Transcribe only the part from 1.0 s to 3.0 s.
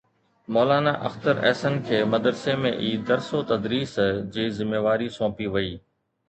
اختر احسن کي مدرسي ۾ ئي